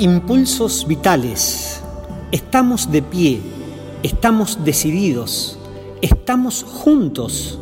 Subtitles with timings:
[0.00, 1.80] Impulsos vitales.
[2.32, 3.40] Estamos de pie,
[4.02, 5.56] estamos decididos,
[6.02, 7.60] estamos juntos.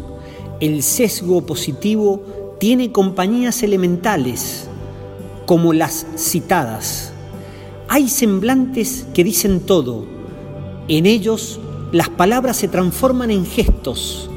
[0.59, 4.67] El sesgo positivo tiene compañías elementales,
[5.45, 7.13] como las citadas.
[7.89, 10.07] Hay semblantes que dicen todo.
[10.89, 11.61] En ellos
[11.93, 14.31] las palabras se transforman en gestos.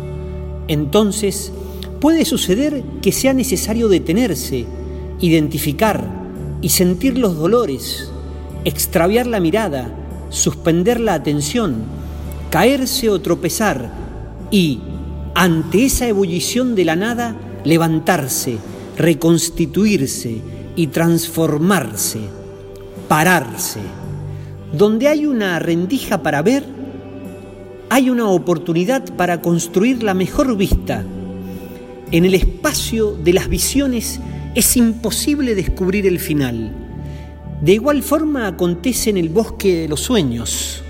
[0.68, 1.54] Entonces
[2.02, 4.66] puede suceder que sea necesario detenerse,
[5.22, 6.25] identificar,
[6.66, 8.10] y sentir los dolores,
[8.64, 9.96] extraviar la mirada,
[10.30, 11.84] suspender la atención,
[12.50, 13.92] caerse o tropezar
[14.50, 14.80] y,
[15.36, 18.58] ante esa ebullición de la nada, levantarse,
[18.98, 20.42] reconstituirse
[20.76, 22.22] y transformarse,
[23.08, 23.82] pararse.
[24.74, 26.66] Donde hay una rendija para ver,
[27.92, 31.06] hay una oportunidad para construir la mejor vista.
[32.10, 34.20] En el espacio de las visiones
[34.56, 36.72] es imposible descubrir el final.
[37.62, 40.82] De igual forma acontece en el bosque de los sueños.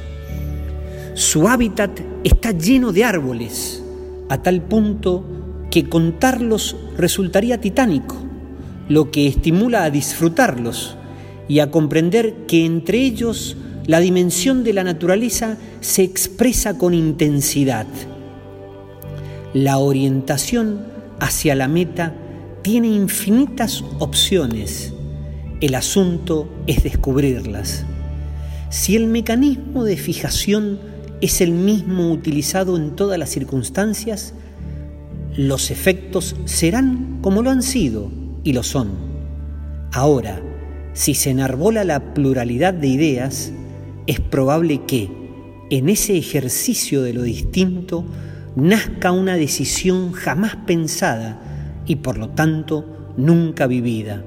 [1.15, 3.83] Su hábitat está lleno de árboles,
[4.29, 5.25] a tal punto
[5.71, 8.15] que contarlos resultaría titánico,
[8.87, 10.95] lo que estimula a disfrutarlos
[11.47, 13.57] y a comprender que entre ellos
[13.87, 17.87] la dimensión de la naturaleza se expresa con intensidad.
[19.53, 20.85] La orientación
[21.19, 22.13] hacia la meta
[22.65, 24.91] tiene infinitas opciones.
[25.61, 27.85] El asunto es descubrirlas.
[28.71, 30.79] Si el mecanismo de fijación
[31.21, 34.33] es el mismo utilizado en todas las circunstancias,
[35.37, 38.09] los efectos serán como lo han sido
[38.43, 38.93] y lo son.
[39.93, 40.41] Ahora,
[40.93, 43.51] si se enarbola la pluralidad de ideas,
[44.07, 45.11] es probable que,
[45.69, 48.05] en ese ejercicio de lo distinto,
[48.55, 51.45] nazca una decisión jamás pensada
[51.85, 54.23] y por lo tanto nunca vivida.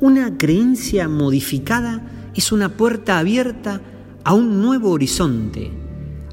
[0.00, 2.02] Una creencia modificada
[2.34, 3.80] es una puerta abierta
[4.24, 5.70] a un nuevo horizonte.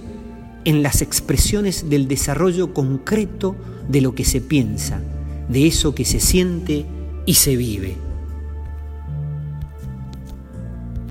[0.66, 3.56] en las expresiones del desarrollo concreto
[3.88, 5.02] de lo que se piensa,
[5.48, 6.86] de eso que se siente
[7.26, 8.03] y se vive.